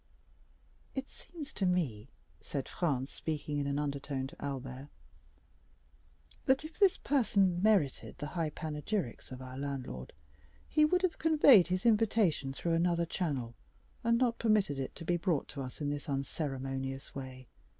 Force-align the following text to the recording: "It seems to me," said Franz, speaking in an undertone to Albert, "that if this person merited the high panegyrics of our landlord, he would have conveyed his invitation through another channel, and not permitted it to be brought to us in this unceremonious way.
"It 0.95 1.11
seems 1.11 1.53
to 1.53 1.63
me," 1.67 2.09
said 2.41 2.67
Franz, 2.67 3.11
speaking 3.11 3.59
in 3.59 3.67
an 3.67 3.77
undertone 3.77 4.25
to 4.25 4.41
Albert, 4.43 4.89
"that 6.47 6.65
if 6.65 6.79
this 6.79 6.97
person 6.97 7.61
merited 7.61 8.17
the 8.17 8.25
high 8.33 8.49
panegyrics 8.49 9.31
of 9.31 9.43
our 9.43 9.59
landlord, 9.59 10.13
he 10.67 10.85
would 10.85 11.03
have 11.03 11.19
conveyed 11.19 11.67
his 11.67 11.85
invitation 11.85 12.51
through 12.51 12.73
another 12.73 13.05
channel, 13.05 13.53
and 14.03 14.17
not 14.17 14.39
permitted 14.39 14.79
it 14.79 14.95
to 14.95 15.05
be 15.05 15.17
brought 15.17 15.47
to 15.49 15.61
us 15.61 15.81
in 15.81 15.91
this 15.91 16.09
unceremonious 16.09 17.13
way. 17.13 17.47